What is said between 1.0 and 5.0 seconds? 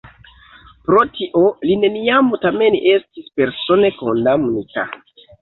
tio li neniam tamen estis persone kondamnita.